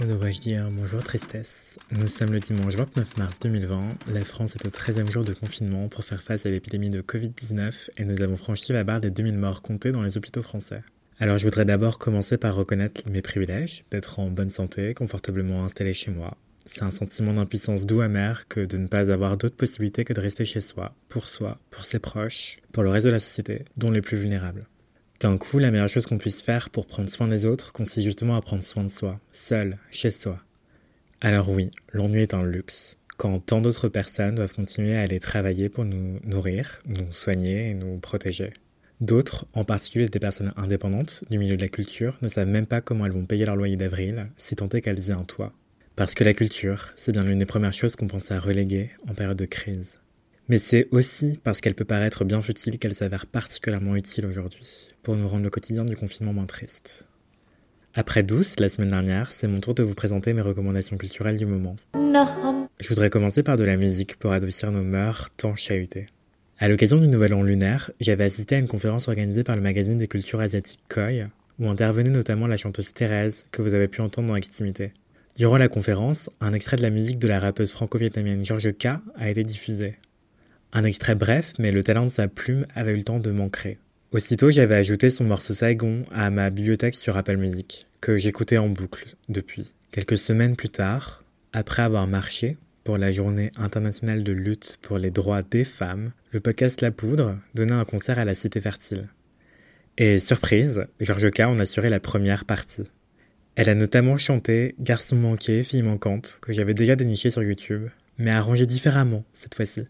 devrais-je 0.00 0.40
dire 0.40 0.68
bonjour 0.70 1.02
tristesse. 1.02 1.78
Nous 1.90 2.06
sommes 2.06 2.32
le 2.32 2.40
dimanche 2.40 2.74
29 2.74 3.16
mars 3.18 3.38
2020, 3.40 3.98
la 4.12 4.24
France 4.24 4.56
est 4.56 4.66
au 4.66 4.70
13e 4.70 5.10
jour 5.10 5.24
de 5.24 5.34
confinement 5.34 5.88
pour 5.88 6.04
faire 6.04 6.22
face 6.22 6.46
à 6.46 6.48
l'épidémie 6.48 6.90
de 6.90 7.02
Covid-19 7.02 7.90
et 7.98 8.04
nous 8.04 8.20
avons 8.22 8.36
franchi 8.36 8.72
la 8.72 8.84
barre 8.84 9.00
des 9.00 9.10
2000 9.10 9.38
morts 9.38 9.62
comptés 9.62 9.92
dans 9.92 10.02
les 10.02 10.16
hôpitaux 10.16 10.42
français. 10.42 10.82
Alors 11.20 11.38
je 11.38 11.44
voudrais 11.44 11.64
d'abord 11.64 11.98
commencer 11.98 12.38
par 12.38 12.54
reconnaître 12.54 13.02
mes 13.08 13.22
privilèges, 13.22 13.84
d'être 13.90 14.18
en 14.18 14.30
bonne 14.30 14.48
santé, 14.48 14.94
confortablement 14.94 15.64
installé 15.64 15.94
chez 15.94 16.10
moi. 16.10 16.36
C'est 16.64 16.82
un 16.82 16.90
sentiment 16.90 17.34
d'impuissance 17.34 17.86
doux 17.86 18.00
amer 18.00 18.46
que 18.48 18.60
de 18.60 18.78
ne 18.78 18.86
pas 18.86 19.10
avoir 19.10 19.36
d'autre 19.36 19.56
possibilité 19.56 20.04
que 20.04 20.12
de 20.12 20.20
rester 20.20 20.44
chez 20.44 20.60
soi, 20.60 20.94
pour 21.08 21.28
soi, 21.28 21.58
pour 21.70 21.84
ses 21.84 21.98
proches, 21.98 22.58
pour 22.72 22.82
le 22.82 22.90
reste 22.90 23.06
de 23.06 23.12
la 23.12 23.20
société, 23.20 23.64
dont 23.76 23.90
les 23.90 24.00
plus 24.00 24.16
vulnérables. 24.16 24.66
D'un 25.22 25.38
coup, 25.38 25.60
la 25.60 25.70
meilleure 25.70 25.88
chose 25.88 26.06
qu'on 26.06 26.18
puisse 26.18 26.42
faire 26.42 26.68
pour 26.68 26.88
prendre 26.88 27.08
soin 27.08 27.28
des 27.28 27.46
autres 27.46 27.72
consiste 27.72 28.00
justement 28.00 28.34
à 28.34 28.42
prendre 28.42 28.64
soin 28.64 28.82
de 28.82 28.88
soi, 28.88 29.20
seul, 29.30 29.78
chez 29.92 30.10
soi. 30.10 30.40
Alors 31.20 31.48
oui, 31.48 31.70
l'ennui 31.92 32.22
est 32.22 32.34
un 32.34 32.42
luxe, 32.42 32.98
quand 33.18 33.38
tant 33.38 33.60
d'autres 33.60 33.88
personnes 33.88 34.34
doivent 34.34 34.52
continuer 34.52 34.96
à 34.96 35.02
aller 35.02 35.20
travailler 35.20 35.68
pour 35.68 35.84
nous 35.84 36.18
nourrir, 36.24 36.82
nous 36.86 37.12
soigner 37.12 37.70
et 37.70 37.74
nous 37.74 37.98
protéger. 37.98 38.50
D'autres, 39.00 39.46
en 39.52 39.64
particulier 39.64 40.08
des 40.08 40.18
personnes 40.18 40.52
indépendantes 40.56 41.22
du 41.30 41.38
milieu 41.38 41.56
de 41.56 41.62
la 41.62 41.68
culture, 41.68 42.18
ne 42.20 42.28
savent 42.28 42.48
même 42.48 42.66
pas 42.66 42.80
comment 42.80 43.06
elles 43.06 43.12
vont 43.12 43.24
payer 43.24 43.44
leur 43.44 43.54
loyer 43.54 43.76
d'avril, 43.76 44.26
si 44.38 44.56
tant 44.56 44.68
est 44.70 44.80
qu'elles 44.80 45.10
aient 45.10 45.12
un 45.12 45.22
toit. 45.22 45.52
Parce 45.94 46.14
que 46.14 46.24
la 46.24 46.34
culture, 46.34 46.92
c'est 46.96 47.12
bien 47.12 47.22
l'une 47.22 47.38
des 47.38 47.46
premières 47.46 47.72
choses 47.72 47.94
qu'on 47.94 48.08
pense 48.08 48.32
à 48.32 48.40
reléguer 48.40 48.90
en 49.08 49.14
période 49.14 49.38
de 49.38 49.44
crise. 49.44 49.98
Mais 50.48 50.58
c'est 50.58 50.88
aussi 50.90 51.38
parce 51.42 51.60
qu'elle 51.60 51.74
peut 51.74 51.84
paraître 51.84 52.24
bien 52.24 52.42
futile 52.42 52.78
qu'elle 52.78 52.94
s'avère 52.94 53.26
particulièrement 53.26 53.96
utile 53.96 54.26
aujourd'hui, 54.26 54.88
pour 55.02 55.16
nous 55.16 55.28
rendre 55.28 55.44
le 55.44 55.50
quotidien 55.50 55.84
du 55.84 55.96
confinement 55.96 56.32
moins 56.32 56.46
triste. 56.46 57.06
Après 57.94 58.22
douce, 58.22 58.58
la 58.58 58.68
semaine 58.68 58.90
dernière, 58.90 59.32
c'est 59.32 59.46
mon 59.46 59.60
tour 59.60 59.74
de 59.74 59.82
vous 59.82 59.94
présenter 59.94 60.32
mes 60.32 60.40
recommandations 60.40 60.96
culturelles 60.96 61.36
du 61.36 61.46
moment. 61.46 61.76
Je 62.80 62.88
voudrais 62.88 63.10
commencer 63.10 63.42
par 63.42 63.56
de 63.56 63.64
la 63.64 63.76
musique 63.76 64.16
pour 64.16 64.32
adoucir 64.32 64.72
nos 64.72 64.82
mœurs 64.82 65.30
tant 65.36 65.54
chahutées. 65.56 66.06
À 66.58 66.68
l'occasion 66.68 66.98
du 66.98 67.08
Nouvel 67.08 67.34
An 67.34 67.42
lunaire, 67.42 67.90
j'avais 68.00 68.24
assisté 68.24 68.54
à 68.54 68.58
une 68.58 68.68
conférence 68.68 69.08
organisée 69.08 69.44
par 69.44 69.56
le 69.56 69.62
magazine 69.62 69.98
des 69.98 70.08
cultures 70.08 70.40
asiatiques 70.40 70.80
Koi, 70.88 71.28
où 71.58 71.68
intervenait 71.68 72.10
notamment 72.10 72.46
la 72.46 72.56
chanteuse 72.56 72.94
Thérèse, 72.94 73.44
que 73.50 73.62
vous 73.62 73.74
avez 73.74 73.88
pu 73.88 74.00
entendre 74.00 74.28
dans 74.28 74.36
Extimité. 74.36 74.92
Durant 75.36 75.58
la 75.58 75.68
conférence, 75.68 76.30
un 76.40 76.52
extrait 76.52 76.76
de 76.76 76.82
la 76.82 76.90
musique 76.90 77.18
de 77.18 77.28
la 77.28 77.40
rappeuse 77.40 77.72
franco-vietnamienne 77.72 78.44
George 78.44 78.72
K 78.72 78.86
a 79.16 79.28
été 79.30 79.44
diffusé. 79.44 79.96
Un 80.74 80.84
extrait 80.84 81.14
bref, 81.14 81.52
mais 81.58 81.70
le 81.70 81.84
talent 81.84 82.06
de 82.06 82.10
sa 82.10 82.28
plume 82.28 82.64
avait 82.74 82.92
eu 82.92 82.96
le 82.96 83.04
temps 83.04 83.18
de 83.18 83.30
m'ancrer. 83.30 83.78
Aussitôt, 84.10 84.50
j'avais 84.50 84.74
ajouté 84.74 85.10
son 85.10 85.24
morceau 85.24 85.52
Saigon 85.52 86.04
à 86.12 86.30
ma 86.30 86.48
bibliothèque 86.48 86.94
sur 86.94 87.16
Apple 87.16 87.36
Music, 87.36 87.86
que 88.00 88.16
j'écoutais 88.16 88.56
en 88.56 88.68
boucle 88.68 89.14
depuis. 89.28 89.74
Quelques 89.90 90.16
semaines 90.16 90.56
plus 90.56 90.70
tard, 90.70 91.24
après 91.52 91.82
avoir 91.82 92.06
marché 92.06 92.56
pour 92.84 92.96
la 92.96 93.12
journée 93.12 93.52
internationale 93.56 94.24
de 94.24 94.32
lutte 94.32 94.78
pour 94.80 94.96
les 94.96 95.10
droits 95.10 95.42
des 95.42 95.64
femmes, 95.64 96.12
le 96.30 96.40
podcast 96.40 96.80
La 96.80 96.90
Poudre 96.90 97.36
donnait 97.54 97.74
un 97.74 97.84
concert 97.84 98.18
à 98.18 98.24
la 98.24 98.34
Cité 98.34 98.62
Fertile. 98.62 99.08
Et 99.98 100.18
surprise, 100.18 100.86
George 101.00 101.30
K 101.30 101.40
en 101.40 101.58
assurait 101.58 101.90
la 101.90 102.00
première 102.00 102.46
partie. 102.46 102.90
Elle 103.56 103.68
a 103.68 103.74
notamment 103.74 104.16
chanté 104.16 104.74
Garçon 104.80 105.16
manqué, 105.16 105.62
fille 105.64 105.82
manquante, 105.82 106.38
que 106.40 106.54
j'avais 106.54 106.72
déjà 106.72 106.96
déniché 106.96 107.28
sur 107.28 107.42
YouTube, 107.42 107.88
mais 108.16 108.30
arrangé 108.30 108.64
différemment 108.64 109.24
cette 109.34 109.54
fois-ci. 109.54 109.82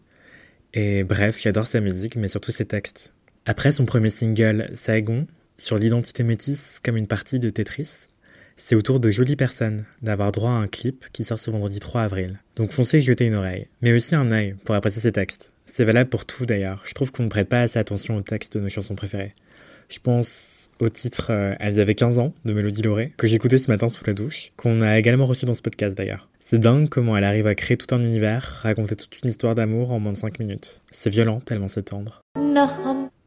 Et 0.73 1.03
bref, 1.03 1.39
j'adore 1.39 1.67
sa 1.67 1.81
musique, 1.81 2.15
mais 2.15 2.27
surtout 2.27 2.51
ses 2.51 2.65
textes. 2.65 3.13
Après 3.45 3.71
son 3.71 3.85
premier 3.85 4.09
single, 4.09 4.69
Saigon, 4.73 5.27
sur 5.57 5.77
l'identité 5.77 6.23
métisse 6.23 6.79
comme 6.83 6.97
une 6.97 7.07
partie 7.07 7.39
de 7.39 7.49
Tetris, 7.49 8.07
c'est 8.57 8.75
au 8.75 8.81
tour 8.81 8.99
de 8.99 9.09
jolies 9.09 9.35
personnes 9.35 9.85
d'avoir 10.01 10.31
droit 10.31 10.51
à 10.51 10.55
un 10.55 10.67
clip 10.67 11.05
qui 11.11 11.23
sort 11.23 11.39
ce 11.39 11.51
vendredi 11.51 11.79
3 11.79 12.01
avril. 12.01 12.39
Donc 12.55 12.71
foncez 12.71 13.01
jeter 13.01 13.25
une 13.25 13.35
oreille, 13.35 13.67
mais 13.81 13.93
aussi 13.93 14.15
un 14.15 14.31
œil 14.31 14.55
pour 14.63 14.75
apprécier 14.75 15.01
ses 15.01 15.11
textes. 15.11 15.51
C'est 15.65 15.85
valable 15.85 16.09
pour 16.09 16.25
tout 16.25 16.45
d'ailleurs. 16.45 16.81
Je 16.85 16.93
trouve 16.93 17.11
qu'on 17.11 17.23
ne 17.23 17.29
prête 17.29 17.49
pas 17.49 17.61
assez 17.61 17.79
attention 17.79 18.17
aux 18.17 18.21
textes 18.21 18.57
de 18.57 18.61
nos 18.61 18.69
chansons 18.69 18.95
préférées. 18.95 19.33
Je 19.89 19.99
pense 19.99 20.52
au 20.83 20.89
titre 20.89 21.27
euh, 21.29 21.55
Elles 21.59 21.79
avaient 21.79 21.95
15 21.95 22.19
ans 22.19 22.33
de 22.45 22.53
Mélodie 22.53 22.81
Lauré, 22.81 23.13
que 23.17 23.27
j'écoutais 23.27 23.57
ce 23.57 23.71
matin 23.71 23.89
sous 23.89 24.03
la 24.05 24.13
douche, 24.13 24.51
qu'on 24.57 24.81
a 24.81 24.99
également 24.99 25.25
reçu 25.25 25.45
dans 25.45 25.53
ce 25.53 25.61
podcast 25.61 25.97
d'ailleurs. 25.97 26.29
C'est 26.39 26.59
dingue 26.59 26.89
comment 26.89 27.15
elle 27.17 27.23
arrive 27.23 27.47
à 27.47 27.55
créer 27.55 27.77
tout 27.77 27.93
un 27.95 28.01
univers, 28.01 28.61
raconter 28.63 28.95
toute 28.95 29.21
une 29.23 29.29
histoire 29.29 29.55
d'amour 29.55 29.91
en 29.91 29.99
moins 29.99 30.11
de 30.11 30.17
5 30.17 30.39
minutes. 30.39 30.81
C'est 30.91 31.09
violent 31.09 31.39
tellement 31.39 31.67
c'est 31.67 31.83
tendre. 31.83 32.21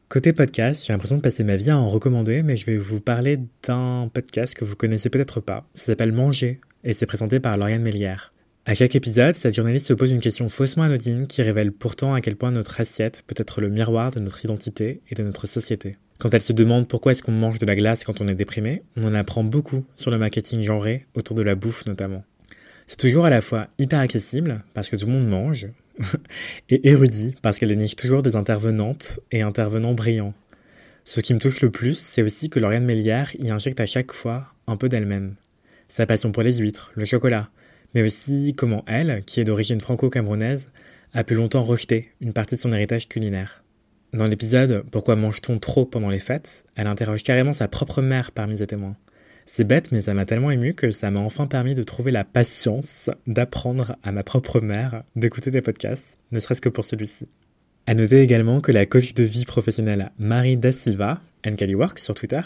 Côté 0.08 0.32
podcast, 0.32 0.84
j'ai 0.86 0.92
l'impression 0.92 1.16
de 1.16 1.22
passer 1.22 1.42
ma 1.42 1.56
vie 1.56 1.70
à 1.70 1.78
en 1.78 1.90
recommander, 1.90 2.42
mais 2.42 2.56
je 2.56 2.66
vais 2.66 2.76
vous 2.76 3.00
parler 3.00 3.40
d'un 3.66 4.08
podcast 4.12 4.54
que 4.54 4.64
vous 4.64 4.76
connaissez 4.76 5.10
peut-être 5.10 5.40
pas. 5.40 5.66
Ça 5.74 5.86
s'appelle 5.86 6.12
Manger, 6.12 6.60
et 6.84 6.92
c'est 6.92 7.06
présenté 7.06 7.40
par 7.40 7.56
Lauriane 7.56 7.82
Mélière. 7.82 8.32
À 8.66 8.74
chaque 8.74 8.96
épisode, 8.96 9.34
cette 9.34 9.54
journaliste 9.54 9.86
se 9.86 9.92
pose 9.92 10.10
une 10.10 10.20
question 10.20 10.48
faussement 10.48 10.84
anodine 10.84 11.26
qui 11.26 11.42
révèle 11.42 11.72
pourtant 11.72 12.14
à 12.14 12.20
quel 12.20 12.36
point 12.36 12.50
notre 12.50 12.80
assiette 12.80 13.22
peut 13.26 13.36
être 13.38 13.60
le 13.60 13.68
miroir 13.68 14.10
de 14.10 14.20
notre 14.20 14.44
identité 14.44 15.00
et 15.08 15.14
de 15.14 15.22
notre 15.22 15.46
société. 15.46 15.96
Quand 16.18 16.32
elle 16.32 16.42
se 16.42 16.52
demande 16.52 16.88
pourquoi 16.88 17.12
est-ce 17.12 17.22
qu'on 17.22 17.32
mange 17.32 17.58
de 17.58 17.66
la 17.66 17.76
glace 17.76 18.04
quand 18.04 18.20
on 18.20 18.28
est 18.28 18.34
déprimé, 18.34 18.82
on 18.96 19.04
en 19.04 19.14
apprend 19.14 19.44
beaucoup 19.44 19.84
sur 19.96 20.10
le 20.10 20.18
marketing 20.18 20.62
genré 20.62 21.06
autour 21.14 21.36
de 21.36 21.42
la 21.42 21.54
bouffe 21.54 21.84
notamment. 21.86 22.24
C'est 22.86 22.98
toujours 22.98 23.26
à 23.26 23.30
la 23.30 23.40
fois 23.40 23.68
hyper 23.78 23.98
accessible 23.98 24.62
parce 24.72 24.88
que 24.88 24.96
tout 24.96 25.06
le 25.06 25.12
monde 25.12 25.28
mange 25.28 25.68
et 26.70 26.88
érudit 26.88 27.34
parce 27.42 27.58
qu'elle 27.58 27.68
déniche 27.68 27.96
toujours 27.96 28.22
des 28.22 28.36
intervenantes 28.36 29.20
et 29.30 29.42
intervenants 29.42 29.94
brillants. 29.94 30.34
Ce 31.04 31.20
qui 31.20 31.34
me 31.34 31.38
touche 31.38 31.60
le 31.60 31.70
plus, 31.70 31.98
c'est 31.98 32.22
aussi 32.22 32.48
que 32.50 32.58
Lauriane 32.58 32.84
Mélière 32.84 33.34
y 33.38 33.50
injecte 33.50 33.80
à 33.80 33.86
chaque 33.86 34.12
fois 34.12 34.46
un 34.66 34.76
peu 34.76 34.88
d'elle-même. 34.88 35.34
Sa 35.88 36.06
passion 36.06 36.32
pour 36.32 36.42
les 36.42 36.56
huîtres, 36.56 36.90
le 36.94 37.04
chocolat, 37.04 37.50
mais 37.94 38.02
aussi 38.02 38.54
comment 38.56 38.84
elle, 38.88 39.22
qui 39.24 39.40
est 39.40 39.44
d'origine 39.44 39.80
franco-camerounaise, 39.80 40.70
a 41.12 41.24
pu 41.24 41.34
longtemps 41.34 41.62
rejeter 41.62 42.10
une 42.20 42.32
partie 42.32 42.56
de 42.56 42.60
son 42.60 42.72
héritage 42.72 43.08
culinaire. 43.08 43.62
Dans 44.16 44.24
l'épisode 44.24 44.82
Pourquoi 44.90 45.14
mange-t-on 45.14 45.58
trop 45.58 45.84
pendant 45.84 46.08
les 46.08 46.20
fêtes? 46.20 46.64
elle 46.74 46.86
interroge 46.86 47.22
carrément 47.22 47.52
sa 47.52 47.68
propre 47.68 48.00
mère 48.00 48.32
parmi 48.32 48.56
ses 48.56 48.66
témoins. 48.66 48.96
C'est 49.44 49.64
bête, 49.64 49.92
mais 49.92 50.00
ça 50.00 50.14
m'a 50.14 50.24
tellement 50.24 50.50
ému 50.50 50.72
que 50.72 50.90
ça 50.90 51.10
m'a 51.10 51.20
enfin 51.20 51.46
permis 51.46 51.74
de 51.74 51.82
trouver 51.82 52.12
la 52.12 52.24
patience 52.24 53.10
d'apprendre 53.26 53.96
à 54.02 54.12
ma 54.12 54.22
propre 54.22 54.62
mère 54.62 55.02
d'écouter 55.16 55.50
des 55.50 55.60
podcasts, 55.60 56.16
ne 56.32 56.40
serait-ce 56.40 56.62
que 56.62 56.70
pour 56.70 56.86
celui-ci. 56.86 57.28
À 57.86 57.92
noter 57.92 58.22
également 58.22 58.62
que 58.62 58.72
la 58.72 58.86
coach 58.86 59.12
de 59.12 59.22
vie 59.22 59.44
professionnelle 59.44 60.10
Marie 60.18 60.56
Da 60.56 60.72
Silva, 60.72 61.20
Work 61.44 61.98
sur 61.98 62.14
Twitter, 62.14 62.40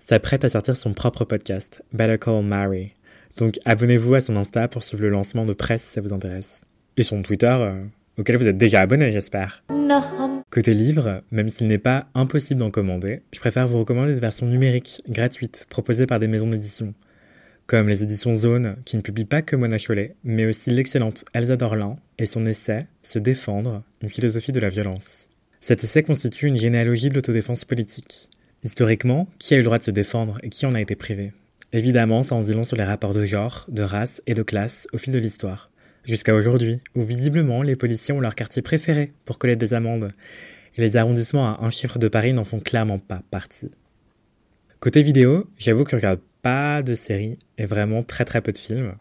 s'apprête 0.00 0.44
à 0.44 0.48
sortir 0.48 0.76
son 0.76 0.92
propre 0.92 1.24
podcast, 1.24 1.84
Better 1.92 2.18
Call 2.18 2.42
Mary, 2.44 2.94
donc 3.36 3.60
abonnez-vous 3.64 4.16
à 4.16 4.20
son 4.20 4.34
Insta 4.34 4.66
pour 4.66 4.82
suivre 4.82 5.04
le 5.04 5.10
lancement 5.10 5.46
de 5.46 5.52
presse 5.52 5.84
si 5.84 5.92
ça 5.92 6.00
vous 6.00 6.12
intéresse. 6.12 6.62
Et 6.96 7.04
son 7.04 7.22
Twitter, 7.22 7.46
euh, 7.46 7.84
auquel 8.18 8.38
vous 8.38 8.48
êtes 8.48 8.58
déjà 8.58 8.80
abonné, 8.80 9.12
j'espère. 9.12 9.62
Côté 10.50 10.74
livre, 10.74 11.22
même 11.32 11.48
s'il 11.48 11.66
n'est 11.66 11.76
pas 11.76 12.06
impossible 12.14 12.60
d'en 12.60 12.70
commander, 12.70 13.22
je 13.32 13.40
préfère 13.40 13.66
vous 13.66 13.80
recommander 13.80 14.14
des 14.14 14.20
versions 14.20 14.46
numériques, 14.46 15.02
gratuites, 15.08 15.66
proposées 15.68 16.06
par 16.06 16.20
des 16.20 16.28
maisons 16.28 16.48
d'édition. 16.48 16.94
Comme 17.66 17.88
les 17.88 18.04
éditions 18.04 18.36
Zone, 18.36 18.76
qui 18.84 18.96
ne 18.96 19.02
publient 19.02 19.24
pas 19.24 19.42
que 19.42 19.56
Mona 19.56 19.76
Chollet, 19.76 20.14
mais 20.22 20.46
aussi 20.46 20.70
l'excellente 20.70 21.24
Elsa 21.34 21.56
Dorlin 21.56 21.96
et 22.18 22.26
son 22.26 22.46
essai 22.46 22.86
Se 23.02 23.18
défendre, 23.18 23.82
une 24.02 24.08
philosophie 24.08 24.52
de 24.52 24.60
la 24.60 24.68
violence. 24.68 25.26
Cet 25.60 25.82
essai 25.82 26.04
constitue 26.04 26.46
une 26.46 26.56
généalogie 26.56 27.08
de 27.08 27.14
l'autodéfense 27.14 27.64
politique. 27.64 28.30
Historiquement, 28.62 29.28
qui 29.40 29.54
a 29.54 29.56
eu 29.56 29.60
le 29.60 29.64
droit 29.64 29.78
de 29.78 29.82
se 29.82 29.90
défendre 29.90 30.38
et 30.44 30.48
qui 30.48 30.64
en 30.64 30.74
a 30.74 30.80
été 30.80 30.94
privé? 30.94 31.32
Évidemment, 31.72 32.22
ça 32.22 32.36
en 32.36 32.42
dit 32.42 32.52
long 32.52 32.62
sur 32.62 32.76
les 32.76 32.84
rapports 32.84 33.14
de 33.14 33.24
genre, 33.24 33.66
de 33.68 33.82
race 33.82 34.22
et 34.28 34.34
de 34.34 34.44
classe 34.44 34.86
au 34.92 34.98
fil 34.98 35.12
de 35.12 35.18
l'histoire. 35.18 35.70
Jusqu'à 36.06 36.36
aujourd'hui, 36.36 36.78
où 36.94 37.02
visiblement 37.02 37.62
les 37.62 37.74
policiers 37.74 38.14
ont 38.14 38.20
leur 38.20 38.36
quartier 38.36 38.62
préféré 38.62 39.12
pour 39.24 39.38
coller 39.38 39.56
des 39.56 39.74
amendes, 39.74 40.12
et 40.76 40.80
les 40.80 40.96
arrondissements 40.96 41.48
à 41.48 41.64
un 41.64 41.70
chiffre 41.70 41.98
de 41.98 42.06
Paris 42.06 42.32
n'en 42.32 42.44
font 42.44 42.60
clairement 42.60 43.00
pas 43.00 43.22
partie. 43.32 43.72
Côté 44.78 45.02
vidéo, 45.02 45.50
j'avoue 45.58 45.82
que 45.82 45.90
je 45.90 45.96
regarde 45.96 46.20
pas 46.42 46.82
de 46.82 46.94
séries 46.94 47.38
et 47.58 47.66
vraiment 47.66 48.04
très 48.04 48.24
très 48.24 48.40
peu 48.40 48.52
de 48.52 48.58
films. 48.58 48.94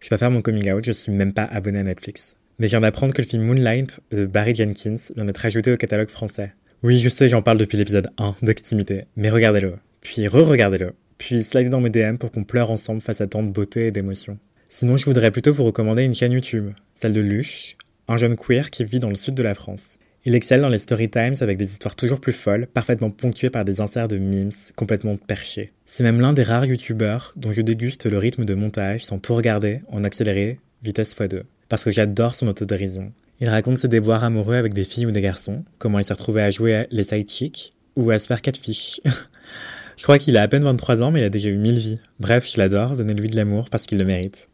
Je 0.00 0.08
dois 0.08 0.18
faire 0.18 0.30
mon 0.30 0.42
coming 0.42 0.70
out, 0.70 0.84
je 0.84 0.92
suis 0.92 1.10
même 1.10 1.32
pas 1.32 1.42
abonné 1.42 1.80
à 1.80 1.82
Netflix. 1.82 2.36
Mais 2.60 2.68
je 2.68 2.70
viens 2.70 2.82
d'apprendre 2.82 3.14
que 3.14 3.22
le 3.22 3.26
film 3.26 3.42
Moonlight 3.42 3.98
de 4.12 4.24
Barry 4.24 4.54
Jenkins 4.54 4.96
vient 5.16 5.24
d'être 5.24 5.44
ajouté 5.44 5.72
au 5.72 5.76
catalogue 5.76 6.08
français. 6.08 6.52
Oui, 6.84 6.98
je 6.98 7.08
sais, 7.08 7.28
j'en 7.28 7.42
parle 7.42 7.58
depuis 7.58 7.78
l'épisode 7.78 8.10
1 8.18 8.36
d'Extimité, 8.42 9.06
mais 9.16 9.30
regardez-le, 9.30 9.74
puis 10.02 10.28
re-regardez-le, 10.28 10.92
puis 11.18 11.42
slidez 11.42 11.68
dans 11.70 11.80
mes 11.80 11.90
DM 11.90 12.16
pour 12.16 12.30
qu'on 12.30 12.44
pleure 12.44 12.70
ensemble 12.70 13.00
face 13.00 13.20
à 13.20 13.26
tant 13.26 13.42
de 13.42 13.50
beauté 13.50 13.88
et 13.88 13.90
d'émotion. 13.90 14.38
Sinon, 14.76 14.96
je 14.96 15.04
voudrais 15.04 15.30
plutôt 15.30 15.52
vous 15.52 15.62
recommander 15.62 16.02
une 16.02 16.14
chaîne 16.14 16.32
YouTube, 16.32 16.72
celle 16.94 17.12
de 17.12 17.20
Luche, 17.20 17.76
un 18.08 18.16
jeune 18.16 18.34
queer 18.34 18.70
qui 18.70 18.84
vit 18.84 18.98
dans 18.98 19.08
le 19.08 19.14
sud 19.14 19.36
de 19.36 19.42
la 19.44 19.54
France. 19.54 20.00
Il 20.24 20.34
excelle 20.34 20.62
dans 20.62 20.68
les 20.68 20.80
story 20.80 21.08
times 21.08 21.36
avec 21.42 21.58
des 21.58 21.70
histoires 21.70 21.94
toujours 21.94 22.18
plus 22.18 22.32
folles, 22.32 22.66
parfaitement 22.66 23.12
ponctuées 23.12 23.50
par 23.50 23.64
des 23.64 23.80
inserts 23.80 24.08
de 24.08 24.18
memes 24.18 24.50
complètement 24.74 25.16
perchés. 25.16 25.70
C'est 25.86 26.02
même 26.02 26.20
l'un 26.20 26.32
des 26.32 26.42
rares 26.42 26.64
youtubeurs 26.64 27.32
dont 27.36 27.52
je 27.52 27.60
déguste 27.60 28.06
le 28.06 28.18
rythme 28.18 28.44
de 28.44 28.54
montage 28.54 29.04
sans 29.04 29.20
tout 29.20 29.36
regarder 29.36 29.80
en 29.92 30.02
accéléré, 30.02 30.58
vitesse 30.82 31.14
x2. 31.14 31.42
Parce 31.68 31.84
que 31.84 31.92
j'adore 31.92 32.34
son 32.34 32.48
autodérision. 32.48 33.12
Il 33.38 33.50
raconte 33.50 33.78
ses 33.78 33.86
déboires 33.86 34.24
amoureux 34.24 34.56
avec 34.56 34.74
des 34.74 34.82
filles 34.82 35.06
ou 35.06 35.12
des 35.12 35.20
garçons, 35.20 35.62
comment 35.78 36.00
il 36.00 36.04
s'est 36.04 36.14
retrouvé 36.14 36.42
à 36.42 36.50
jouer 36.50 36.88
les 36.90 37.04
side 37.04 37.30
chicks 37.30 37.74
ou 37.94 38.10
à 38.10 38.18
se 38.18 38.26
faire 38.26 38.42
catfish. 38.42 39.00
je 39.96 40.02
crois 40.02 40.18
qu'il 40.18 40.36
a 40.36 40.42
à 40.42 40.48
peine 40.48 40.64
23 40.64 41.02
ans 41.02 41.10
mais 41.10 41.20
il 41.20 41.24
a 41.24 41.30
déjà 41.30 41.48
eu 41.48 41.56
1000 41.56 41.78
vies. 41.78 41.98
Bref, 42.20 42.48
je 42.50 42.58
l'adore, 42.58 42.96
donnez-lui 42.96 43.28
de 43.28 43.36
l'amour 43.36 43.70
parce 43.70 43.86
qu'il 43.86 43.98
le 43.98 44.04
mérite. 44.04 44.48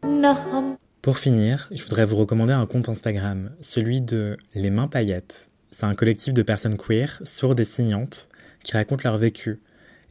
Pour 1.01 1.17
finir, 1.17 1.67
je 1.71 1.81
voudrais 1.81 2.05
vous 2.05 2.15
recommander 2.15 2.53
un 2.53 2.67
compte 2.67 2.87
Instagram, 2.87 3.51
celui 3.61 4.01
de 4.01 4.37
Les 4.53 4.69
Mains 4.69 4.87
Paillettes. 4.87 5.49
C'est 5.71 5.85
un 5.85 5.95
collectif 5.95 6.33
de 6.33 6.43
personnes 6.43 6.77
queer, 6.77 7.19
sourdes 7.23 7.59
et 7.59 7.65
signantes, 7.65 8.29
qui 8.63 8.73
racontent 8.73 9.09
leur 9.09 9.17
vécu 9.17 9.59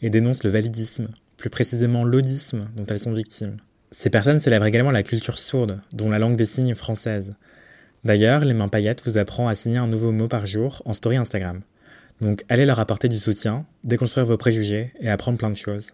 et 0.02 0.10
dénoncent 0.10 0.42
le 0.42 0.50
validisme, 0.50 1.08
plus 1.36 1.50
précisément 1.50 2.04
l'audisme 2.04 2.68
dont 2.76 2.86
elles 2.86 2.98
sont 2.98 3.12
victimes. 3.12 3.58
Ces 3.92 4.10
personnes 4.10 4.40
célèbrent 4.40 4.66
également 4.66 4.90
la 4.90 5.02
culture 5.02 5.38
sourde, 5.38 5.80
dont 5.92 6.10
la 6.10 6.18
langue 6.18 6.36
des 6.36 6.44
signes 6.44 6.74
française. 6.74 7.34
D'ailleurs, 8.04 8.44
les 8.44 8.54
mains 8.54 8.68
paillettes 8.68 9.02
vous 9.04 9.18
apprend 9.18 9.48
à 9.48 9.54
signer 9.54 9.78
un 9.78 9.86
nouveau 9.86 10.10
mot 10.10 10.28
par 10.28 10.46
jour 10.46 10.82
en 10.86 10.94
story 10.94 11.16
Instagram. 11.16 11.60
Donc 12.20 12.44
allez 12.48 12.66
leur 12.66 12.80
apporter 12.80 13.08
du 13.08 13.18
soutien, 13.18 13.64
déconstruire 13.84 14.26
vos 14.26 14.36
préjugés 14.36 14.92
et 15.00 15.08
apprendre 15.08 15.38
plein 15.38 15.50
de 15.50 15.56
choses. 15.56 15.88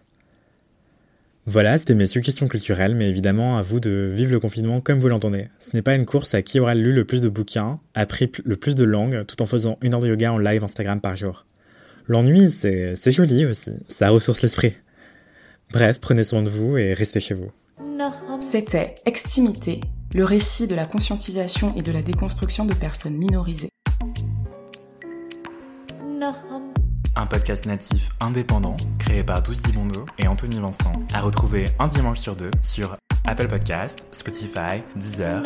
Voilà, 1.45 1.77
c'était 1.77 1.95
mes 1.95 2.07
suggestions 2.07 2.49
culturelles, 2.49 2.93
mais 2.93 3.07
évidemment 3.07 3.57
à 3.57 3.61
vous 3.61 3.79
de 3.79 4.11
vivre 4.13 4.31
le 4.31 4.39
confinement 4.41 4.81
comme 4.81 4.99
vous 4.99 5.07
l'entendez. 5.07 5.47
Ce 5.59 5.69
n'est 5.73 5.81
pas 5.81 5.95
une 5.95 6.05
course 6.05 6.33
à 6.33 6.41
qui 6.41 6.59
aura 6.59 6.75
lu 6.75 6.91
le 6.91 7.05
plus 7.05 7.21
de 7.21 7.29
bouquins, 7.29 7.79
appris 7.93 8.29
le 8.43 8.57
plus 8.57 8.75
de 8.75 8.83
langues, 8.83 9.25
tout 9.25 9.41
en 9.41 9.45
faisant 9.45 9.77
une 9.81 9.93
heure 9.93 10.01
de 10.01 10.09
yoga 10.09 10.33
en 10.33 10.37
live 10.37 10.65
Instagram 10.65 10.99
par 10.99 11.15
jour. 11.15 11.45
L'ennui, 12.07 12.51
c'est 12.51 13.11
joli 13.11 13.45
aussi, 13.45 13.71
ça 13.87 14.09
ressource 14.09 14.41
l'esprit. 14.41 14.75
Bref, 15.71 15.99
prenez 16.01 16.25
soin 16.25 16.43
de 16.43 16.49
vous 16.49 16.77
et 16.77 16.93
restez 16.93 17.21
chez 17.21 17.33
vous. 17.33 17.51
C'était 18.41 18.95
Extimité, 19.05 19.79
le 20.13 20.25
récit 20.25 20.67
de 20.67 20.75
la 20.75 20.85
conscientisation 20.85 21.73
et 21.75 21.81
de 21.81 21.91
la 21.91 22.01
déconstruction 22.01 22.65
de 22.65 22.73
personnes 22.73 23.17
minorisées. 23.17 23.69
Un 27.15 27.25
podcast 27.27 27.65
natif 27.65 28.09
indépendant 28.19 28.75
créé 28.97 29.23
par 29.23 29.43
Douce 29.43 29.61
Dibondo 29.61 30.05
et 30.17 30.27
Anthony 30.27 30.59
Vincent, 30.59 30.91
à 31.13 31.21
retrouver 31.21 31.65
un 31.79 31.87
dimanche 31.87 32.19
sur 32.19 32.35
deux 32.35 32.51
sur 32.63 32.97
Apple 33.27 33.47
Podcast, 33.47 34.07
Spotify, 34.11 34.81
Deezer. 34.95 35.43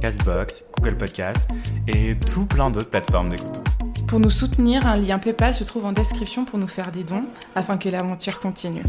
Castbox, 0.00 0.64
Google 0.76 0.96
Podcast 0.96 1.48
et 1.86 2.18
tout 2.18 2.46
plein 2.46 2.70
d'autres 2.70 2.90
plateformes 2.90 3.30
d'écoute. 3.30 3.60
Pour 4.06 4.20
nous 4.20 4.30
soutenir, 4.30 4.86
un 4.86 4.96
lien 4.96 5.18
PayPal 5.18 5.54
se 5.54 5.64
trouve 5.64 5.84
en 5.84 5.92
description 5.92 6.44
pour 6.44 6.58
nous 6.58 6.68
faire 6.68 6.90
des 6.90 7.04
dons 7.04 7.24
afin 7.54 7.76
que 7.76 7.88
l'aventure 7.88 8.40
continue. 8.40 8.84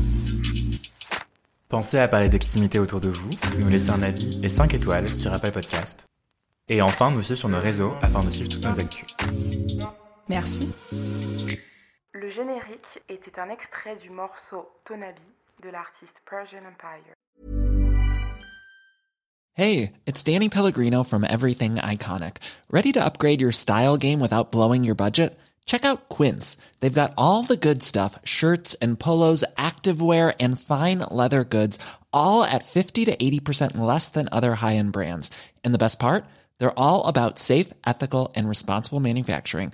Pensez 1.70 2.00
à 2.00 2.08
parler 2.08 2.28
d'extimité 2.28 2.80
autour 2.80 3.00
de 3.00 3.10
vous, 3.10 3.32
nous 3.60 3.70
laisser 3.70 3.92
un 3.92 4.02
avis 4.02 4.40
et 4.44 4.50
5 4.50 4.74
étoiles 4.74 5.08
sur 5.08 5.32
Apple 5.34 5.52
Podcast. 5.52 6.06
Et 6.68 6.82
enfin, 6.82 7.12
nous 7.12 7.22
suivre 7.22 7.40
sur 7.40 7.50
nos 7.50 7.60
réseaux 7.60 7.94
afin 8.02 8.24
de 8.24 8.30
suivre 8.30 8.50
toutes 8.50 8.64
nos 8.64 8.80
actus. 8.80 9.06
Merci. 10.32 10.72
Le 12.14 12.32
générique 12.32 13.04
était 13.10 13.38
un 13.38 13.50
extrait 13.50 13.98
du 14.02 14.10
morceau 14.10 14.70
Tonabi 14.86 15.20
de 15.62 15.68
l'artiste 15.68 16.16
Persian 16.26 16.64
Empire. 16.66 17.14
Hey, 19.56 19.92
it's 20.06 20.24
Danny 20.24 20.48
Pellegrino 20.48 21.04
from 21.04 21.26
Everything 21.26 21.76
Iconic. 21.76 22.38
Ready 22.70 22.94
to 22.94 23.04
upgrade 23.04 23.42
your 23.42 23.52
style 23.52 23.98
game 23.98 24.22
without 24.22 24.54
blowing 24.54 24.86
your 24.86 24.96
budget? 24.96 25.38
Check 25.66 25.84
out 25.84 26.08
Quince. 26.08 26.56
They've 26.80 27.02
got 27.02 27.14
all 27.18 27.44
the 27.44 27.58
good 27.58 27.84
stuff 27.84 28.18
shirts 28.24 28.74
and 28.76 28.98
polos, 28.98 29.44
activewear, 29.58 30.34
and 30.40 30.58
fine 30.58 31.00
leather 31.12 31.44
goods, 31.44 31.78
all 32.14 32.46
at 32.46 32.64
50 32.64 33.04
to 33.04 33.18
80% 33.18 33.78
less 33.78 34.08
than 34.08 34.30
other 34.32 34.56
high 34.56 34.78
end 34.78 34.94
brands. 34.94 35.30
And 35.66 35.74
the 35.74 35.84
best 35.86 36.00
part? 36.00 36.24
They're 36.60 36.80
all 36.80 37.08
about 37.08 37.38
safe, 37.38 37.74
ethical, 37.86 38.32
and 38.34 38.48
responsible 38.48 39.02
manufacturing. 39.02 39.74